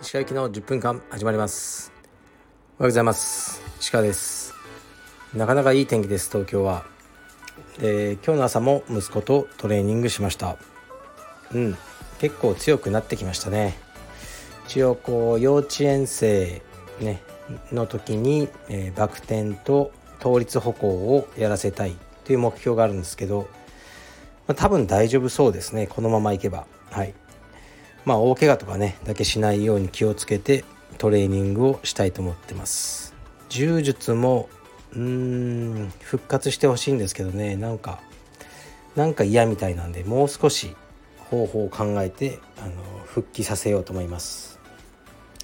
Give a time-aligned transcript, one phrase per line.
[0.00, 1.92] 石川行きの10分間始まります。
[2.78, 3.60] おはようございます。
[3.78, 4.54] 石川です。
[5.34, 6.86] なかなかいい天気です東京は。
[7.78, 10.56] で今日の朝も息子とトレーニングしました。
[11.52, 11.76] うん。
[12.18, 13.76] 結構強くなってきましたね。
[14.66, 16.62] 一応こう幼稚園生
[16.98, 17.22] ね
[17.72, 21.94] の時に、えー、バク転と倒立歩行をやらせたい
[22.24, 23.48] という目標があるんですけど、
[24.50, 25.86] まあ、多分大丈夫そうですね。
[25.86, 26.66] このままいけば。
[26.90, 27.14] はい。
[28.04, 30.64] まあ大怪我とかねだけしないように気をつけて
[30.98, 33.14] トレーニングをしたいと思ってます。
[33.48, 34.48] 柔術も
[34.92, 37.54] うーん復活してほしいんですけどね。
[37.54, 38.00] なんか
[38.96, 40.74] なんか嫌みたいなんでもう少し
[41.18, 42.72] 方法を考えてあの
[43.06, 44.58] 復帰させようと思います。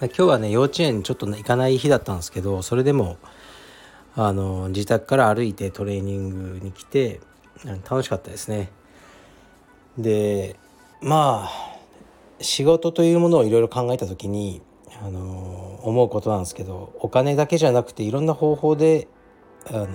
[0.00, 3.16] 今日はね幼稚園ちょっと行かない日だったんですけどそれでも
[4.16, 7.20] あの自宅から歩いてトレーニングに来て
[7.88, 8.76] 楽しかったですね。
[9.98, 10.56] で
[11.02, 11.78] まあ
[12.40, 14.62] 仕事というものをいろいろ考えた時に
[15.02, 19.08] あの思うことなんですけどお金だけじゃなくていろんな方法で
[19.66, 19.86] あの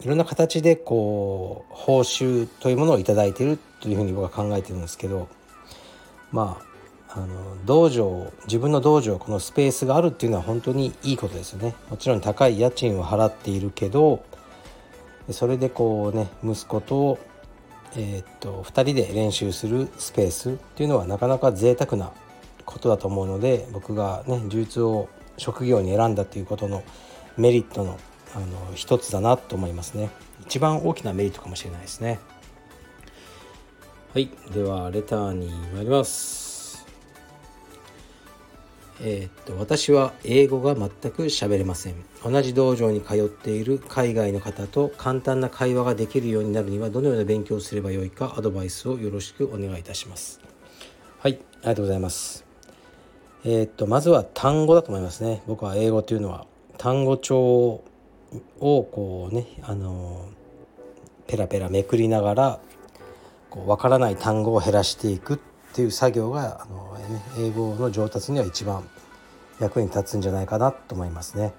[0.00, 5.28] いろんな形でこう報酬というものを頂いてるというふうに僕は考えてるんですけど
[6.30, 6.70] まあ
[7.12, 11.74] あの道場自分の道場このスペースがあるっていうのは本当にいいことですよね。
[11.90, 14.24] もちろん高い家賃を払っているけど
[15.30, 17.18] それでこうね息子と
[17.96, 22.12] えー、っと2人で練習するスペースっていうのはなかなか贅沢な
[22.64, 26.82] ことだと思うので僕がね柔術を職業に選んだっていうことの
[27.36, 27.98] メリットの
[28.32, 30.10] あの一つだなと思いますね。
[30.42, 32.20] 一番大きなメリットかもしれないですね。
[34.14, 34.30] はい。
[34.52, 36.49] ではレターに参ります。
[39.02, 41.94] えー、っと私は英語が全く喋れません。
[42.22, 50.40] 同じ道場に通っている海外の方と簡単な会話ができるようになるにはどのような勉強をすればよいかアドバイスをよろしくお願いいたします。
[51.18, 52.44] はいありがとうございます。
[53.44, 55.42] えー、っとまずは単語だと思いますね。
[55.46, 56.46] 僕は英語というのは
[56.76, 57.84] 単語帳を
[58.60, 60.26] こうねあの
[61.26, 62.60] ペラペラめくりながら
[63.48, 65.38] こう分からない単語を減らしていくっ
[65.80, 68.86] ていう作業があの、ね、英語の上達には一番
[69.58, 71.54] 役に立つんじゃないかなと思いますね。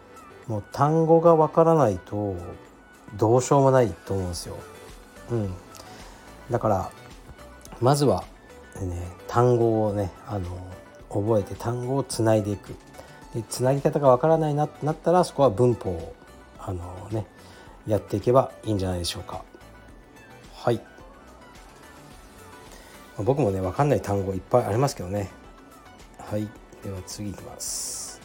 [0.47, 2.35] もう単語がわからないと
[3.15, 4.57] どうしようもないと思うんですよ。
[5.31, 5.53] うん、
[6.51, 6.91] だから
[7.79, 8.23] まずは、
[8.79, 10.45] ね、単語をねあの
[11.09, 12.75] 覚えて単語をつないでいく
[13.33, 16.15] でつなぎ方がわからないなってなったらそこは文法を
[16.59, 17.25] あの、ね、
[17.87, 19.43] やっていけばいいんじゃないでしょうか。
[20.53, 20.90] はい
[23.17, 25.29] 僕もね分かんない単語いっぱいありますけどね。
[26.19, 26.47] はい。
[26.83, 28.19] では次いきます、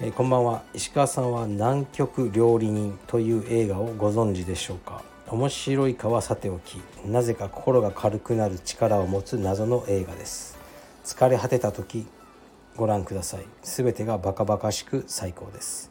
[0.00, 0.62] えー、こんばんは。
[0.74, 5.02] 石川さんは南極料理人という映画をご存知でしょうか？
[5.28, 10.56] 面白いかはさておきなぜか心が軽くなる力を持つ謎の映画です。
[11.04, 12.06] 疲れ果てた時
[12.76, 13.46] ご覧ください。
[13.62, 15.90] 全てがバカバカしく最高です。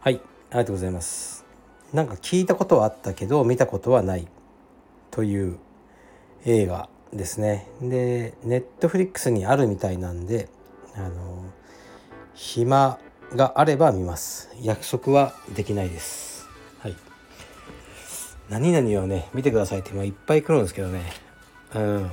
[0.00, 0.20] はい。
[0.50, 1.46] ありがとうございます。
[1.92, 4.28] なんか聞いたことはあったけど見たことはない
[5.10, 5.56] という
[6.44, 6.88] 映画。
[7.14, 7.68] ですね。
[7.80, 10.48] でネットフリックスにあるみたいなんで
[10.96, 11.44] あの
[12.34, 12.98] 暇
[13.34, 14.50] があれば見ます。
[14.60, 16.48] 約束はできないです。
[16.80, 16.96] はい。
[18.48, 21.12] 何々をね見てくださいっていっぱい来るんですけどね。
[21.74, 22.10] うん。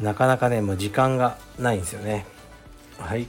[0.00, 2.26] なかなかねもう時間がないんですよね。
[2.98, 3.26] はい。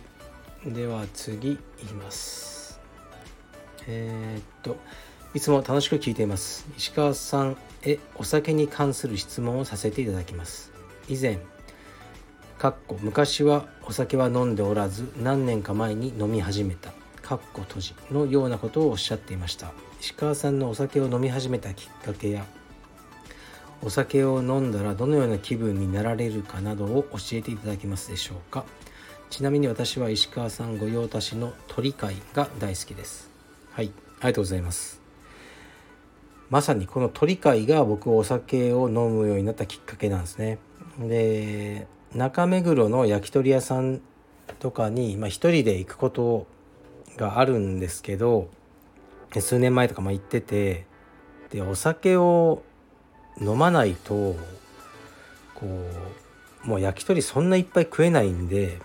[0.65, 2.79] では次いきます。
[3.87, 4.77] えー、っと
[5.33, 6.65] いつも楽しく聞いています。
[6.77, 10.71] 石川さんへお酒に関する質問をさせていただきます。
[11.09, 11.39] 以前
[12.57, 19.71] かっこ昔はお酒は飲んでおらず何年か前に飲み始めたかっこ閉じのようなことをおっしゃっていました。
[19.99, 22.45] 石川さんのお酒を飲み始めたきっかけや
[23.81, 28.65] お酒を飲んだらどのような気分になられるかなどを教えていただけますでしょうか。
[29.29, 33.29] ちなみに私は石川さん御用達の鳥飼が大好きです。
[33.71, 35.06] はいありがとうございます。
[36.49, 40.59] まさにこの鳥飼が僕お酒を飲むようになったきっかけなんですね。
[40.99, 44.01] で中目黒の焼き鳥屋さん
[44.59, 46.47] とかに、まあ、一人で行くこと
[47.17, 48.49] があるんですけど
[49.39, 50.85] 数年前とかも行ってて
[51.51, 52.63] でお酒を
[53.39, 54.35] 飲まないと
[55.53, 55.65] こ
[56.65, 58.79] うもう焼き鳥そんないっぱい食えないんで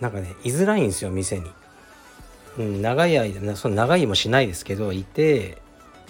[0.00, 1.50] なんかね居づらいんですよ店に。
[2.58, 5.58] うん、長い間その長いもしないですけどいて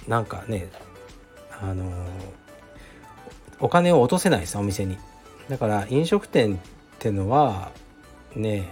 [0.09, 0.69] なんかね
[1.61, 1.91] あの
[3.61, 4.99] お金を落とせないですお店に
[5.49, 6.59] だから飲食店っ
[6.99, 7.71] てのは
[8.35, 8.69] ね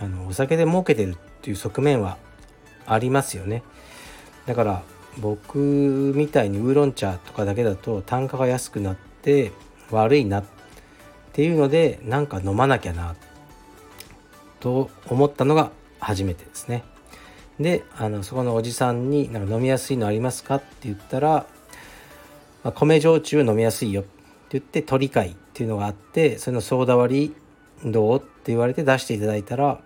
[0.00, 2.16] あのお酒で儲けてるっていう側面は
[2.86, 3.62] ありますよね
[4.46, 4.82] だから
[5.18, 5.58] 僕
[6.14, 9.52] みたいにウーロン茶とかだけだと単価が安くなって
[9.90, 10.44] 悪いなっ
[11.32, 13.16] ていうのでなんか飲まなきゃな
[14.60, 16.84] と思ったのが初めてですね。
[17.60, 21.46] であのそこのおじさんに「なんか飲みやすいのありますか?」って言ったら
[22.64, 24.10] 「まあ、米焼酎飲みやすいよ」って
[24.52, 27.34] 言って鳥会っていうのがあってそれのソーダ割
[27.84, 29.80] りどうって言われて出していただいたら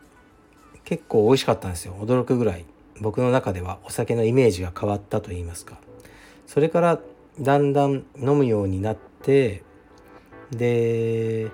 [0.85, 1.95] 結構美味しかったんですよ。
[2.01, 2.65] 驚くぐらい。
[3.01, 5.79] 僕の中ではお酒のイメージが変わったと言いますか。
[6.47, 7.01] それから
[7.41, 9.63] だんだん飲むようになって
[10.53, 11.51] で、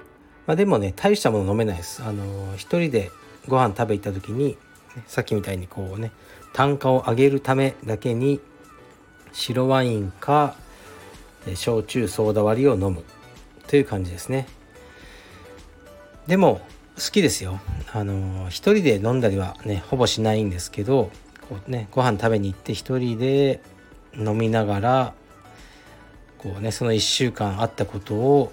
[0.46, 2.02] まあ、でもね大したもの飲めないです。
[2.02, 3.10] あの一人で
[3.48, 4.58] ご飯食べ行った時に
[5.06, 6.12] さっきみたいにこうね
[6.52, 8.40] 単価を上げるためだけに
[9.32, 10.56] 白ワインか
[11.54, 13.04] 焼酎ソーダ割りを飲む。
[13.70, 14.48] という感じですね。
[16.26, 16.60] でも
[16.96, 17.60] 好きですよ。
[17.92, 21.12] あの一人で飲んだりはねほぼしないんですけど
[21.48, 23.62] こうねご飯食べに行って一人で
[24.16, 25.14] 飲みながら
[26.38, 28.52] こうねその1週間あったことを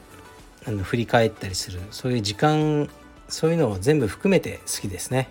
[0.68, 1.82] あの振り返ったりする。
[1.90, 2.88] そういう時間
[3.28, 5.30] そういうのを全部含めて好きですね。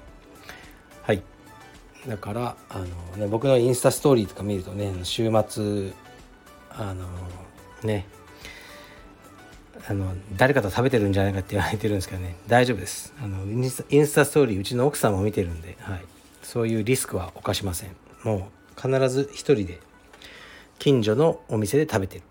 [2.07, 2.85] だからあの、
[3.17, 5.93] ね、僕のインスタストーリーとか見るとね週末
[6.71, 7.07] あの
[7.83, 8.07] ね
[9.89, 13.15] あの誰かと食べてるんじゃないかって言われてるんですけどね大丈夫です。
[13.23, 13.57] あのイ
[13.99, 16.05] ンスタストーリーうちの奥さんも見てるんで、はい、
[16.43, 17.97] そういうリスクは犯しません。
[18.25, 19.79] もう必ず一人で
[20.79, 22.23] 近所のお店で食べてる。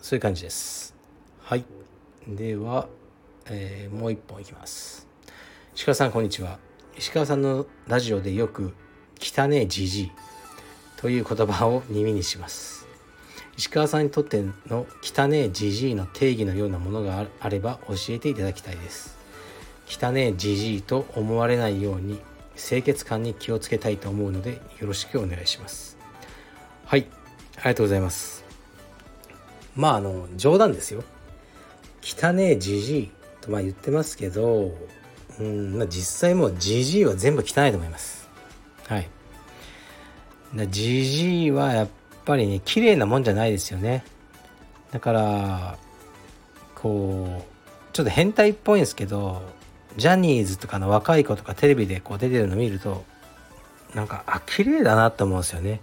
[0.00, 0.94] そういう感じです。
[1.42, 1.64] はい。
[2.28, 2.88] では、
[3.46, 5.08] えー、もう一本いきます。
[5.74, 6.58] 石川さんこんにちは。
[6.96, 8.74] 石川さんのラジオでよく
[9.22, 10.12] 「汚ねえじじい」
[10.98, 12.86] という言葉を耳にします。
[13.56, 19.16] 石川さんにとっての「汚ねえじじい」の定義のようなものがあれば教えていただきたいです。
[19.86, 22.20] 汚ねえじじいと思われないように
[22.56, 25.98] 清潔感に気をつけたいと思うのでよろしくお願いします。
[26.86, 27.06] はい
[27.56, 28.44] ありがとうございます。
[29.76, 31.04] まああの冗談ですよ。
[32.02, 33.10] 汚ねえじじい
[33.40, 34.72] とまあ言ってますけど、
[35.38, 38.21] うんまあ、実際もうじじいは全部汚いと思います。
[38.88, 39.08] はい。
[40.70, 41.88] じじいはやっ
[42.24, 44.04] ぱりね綺麗なもんじゃないですよね。
[44.90, 45.78] だから
[46.74, 49.42] こうちょっと変態っぽいんですけど
[49.96, 53.04] ジャニーズとかの若い子とかテレビでこう出てるの見ると
[53.94, 55.80] なんかあ綺麗だなって思うんですよね。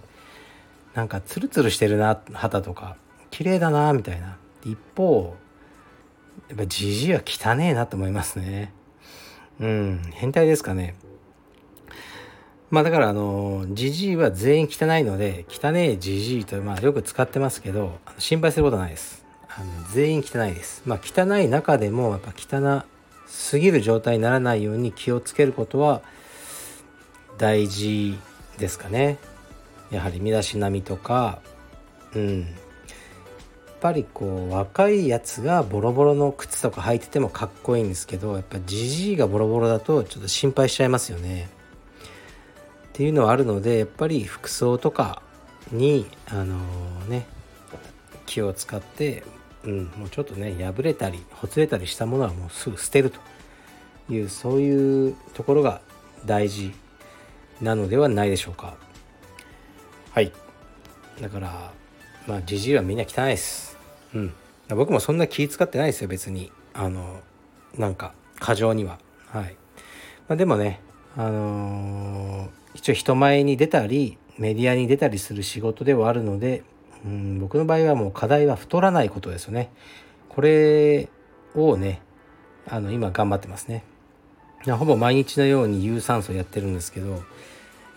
[0.94, 2.96] なんかツルツルしてるな肌とか
[3.30, 4.36] 綺麗だなみたいな。
[4.64, 5.36] 一方
[6.48, 8.72] やっぱじじいは汚ねえなと思いますね。
[9.60, 10.94] うん変態ですかね。
[12.70, 19.24] まあだからあのじじいは全員汚いので汚えじじいとまあよく使ってますけど心配することはないです。
[19.48, 20.82] あの全員汚いです。
[20.86, 22.84] まあ汚い中でもやっぱ汚
[23.26, 26.02] すぎる状態にならないように気をつけることは
[27.38, 28.16] 大事
[28.58, 29.18] ですかね。
[29.90, 31.40] やはり身だしなみとか
[32.14, 32.40] うん。
[32.42, 32.48] やっ
[33.80, 41.48] ぱりこう若いやつがボロボロの靴とか履いててもかっこいいんですけどやっぱじじいがボロボロだとちょっと心配しちゃいますよね。
[42.90, 45.22] っていうのはあるのでやっぱり服装とか
[45.72, 47.26] にあのー、ね
[48.26, 49.24] 気を使って、
[49.64, 53.20] うん、もうちょっとね破れたりほつれたりしたものはもうすぐ捨てると
[54.12, 55.80] いうそういうところが
[56.24, 56.72] 大事
[57.60, 58.76] なのではないでしょうか。
[60.12, 60.32] はい。
[61.20, 61.72] だから
[62.26, 63.76] まあじじいはみんな汚いです。
[64.14, 64.34] うん。
[64.68, 66.52] 僕もそんな気使ってないですよ別に。
[66.72, 67.20] あの
[67.76, 68.98] なんか過剰には。
[69.28, 69.56] はい、
[70.28, 70.80] まあ、でもね
[71.16, 72.09] あのー、
[72.74, 76.62] 一応人前に出たりメディアに出たりする仕事ではあるので、
[77.04, 79.70] うん、僕の場合はもう課題は太らないことですよね。
[80.28, 81.08] これ
[81.54, 82.00] をね
[82.68, 83.84] あの今頑張ってますね。
[84.66, 87.22] ほぼ毎日のように有酸素やってるんですけど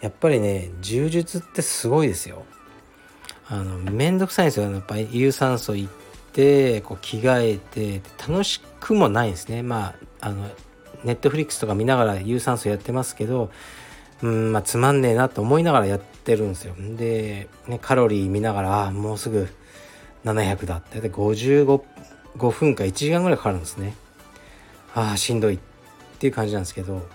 [0.02, 2.46] やっぱりね柔術ってすごいですよ。
[3.48, 4.72] あのめんどくさいんですよ。
[4.72, 5.92] やっぱり有酸素行っ
[6.32, 9.62] てこう着替えて楽しくもないんですね。
[9.62, 10.50] まああの
[11.04, 13.52] ネットフリックスとか見ながら有酸素やってますけど
[14.22, 16.76] うんまあつまんねえなと思いながらやってるんですよ。
[16.78, 19.48] で、ね、カロリー見ながらあもうすぐ
[20.26, 21.02] 700だって。
[21.02, 21.82] で55
[22.38, 23.96] 5分か1時間ぐらいかかるんですね。
[24.96, 25.60] ああしんどいっ
[26.20, 27.08] ていう感じなんですけど。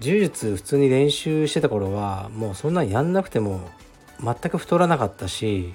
[0.00, 3.70] 柔術普通に練習してた頃はもうそんなんやんなくても
[4.22, 5.72] 全く太らなかったし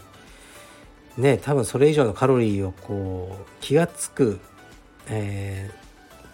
[1.18, 4.40] ね多分それ以上のカロリーをこう気が付く、
[5.08, 5.89] えー、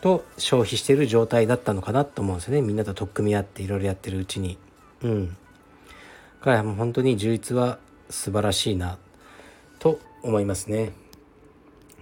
[0.05, 2.61] と消費してる状態だったのかなと思うんですよね。
[2.61, 4.59] みんなと取っ組み合っていろいろやってるうちに。
[5.01, 5.29] うん。
[5.29, 5.35] だ
[6.41, 7.79] からもう本当に充実は
[8.11, 8.99] 素晴らしいな
[9.79, 10.91] と思いますね。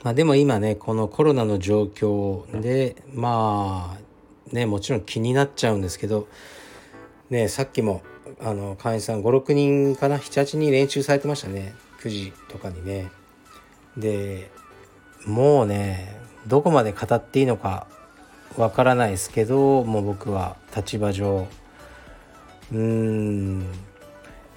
[0.04, 6.28] まあでも今ねこのコロナの状況でまあねもちろん気になっちゃうんですけど
[7.30, 8.02] ねさっきも
[8.42, 11.74] あの会員さん56人かな？78人練習されてましたね。
[12.02, 13.10] 9時とかにね。
[13.96, 14.52] で
[15.26, 17.88] もうねどこまで語っていいのか
[18.58, 21.48] わからないですけどもう僕は立場上。
[22.72, 23.66] うーん。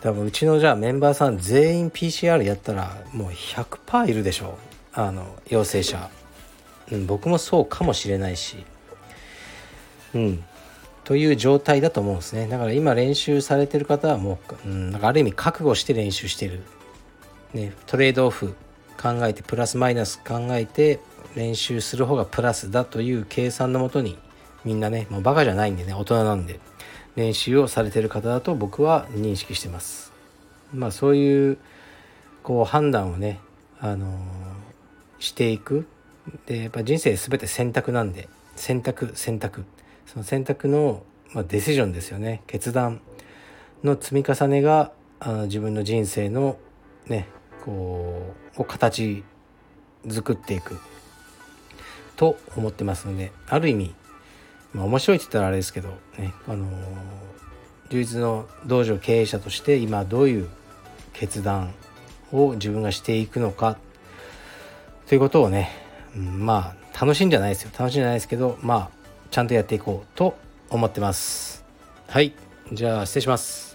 [0.03, 4.59] 多分うちのじゃあメンバーさん全員 PCR やったらもう100%いるでしょ
[4.93, 6.11] あの陽性者、
[6.93, 8.65] うん、僕もそうかもしれないし。
[10.15, 10.45] うん。
[11.05, 12.49] という状態だと思うんですね。
[12.49, 16.63] だから今練習されてる方はもう、うん、なんかある意味覚悟して練習してる、
[17.55, 18.55] ね、トレードオフ
[19.01, 20.99] 考えてプラスマイナス考えて
[21.37, 24.19] 練習する方がプラスだという計算のもとに
[24.65, 26.59] みんなねもうバカじゃないんでね大人なんで
[27.15, 30.13] 練習をされてる方だと僕は認識してます。
[30.75, 31.59] まあそういう
[32.43, 33.39] こう判断をね
[33.79, 35.87] あのー、していく。
[36.47, 39.65] でやっぱ人生全て選択なんで選択選択。
[40.07, 41.03] その選択の、
[41.33, 42.43] まあ、デシジョンですよね。
[42.47, 43.01] 決断
[43.85, 46.57] の積み重ねがあの自分の人生の
[47.07, 47.29] ね
[47.65, 49.23] こうを形
[50.09, 50.79] 作っていく。
[52.17, 53.95] と思ってますのである意味、
[54.73, 56.67] まあ、面白いって言ったらあれですけどねあの
[57.91, 60.49] 充実の道場経営者として今どういう
[61.13, 61.73] 決断
[62.33, 63.79] を自分がしていくのか
[65.07, 65.71] ということをね、
[66.17, 67.71] うん、まあ楽しいんじゃないですよ。
[67.79, 68.91] 楽しいんじゃないですけどまあ
[69.31, 70.37] ちゃんとやっていこうと
[70.71, 71.65] 思ってます。
[72.09, 72.35] はい。
[72.73, 73.66] じゃあ失礼します。